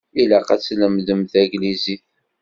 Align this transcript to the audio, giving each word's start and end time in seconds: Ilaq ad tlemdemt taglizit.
Ilaq 0.21 0.47
ad 0.53 0.61
tlemdemt 0.61 1.31
taglizit. 1.33 2.05